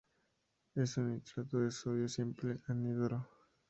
Es 0.73 0.97
un 0.97 1.11
nitrato 1.13 1.59
de 1.59 1.69
sodio 1.69 2.09
simple, 2.09 2.59
anhidro. 2.65 3.27